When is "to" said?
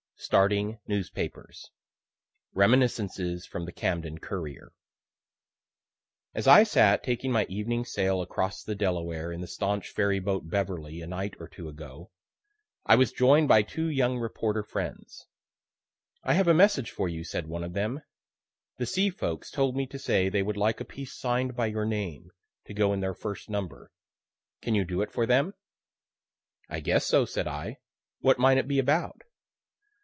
19.87-19.97, 22.67-22.75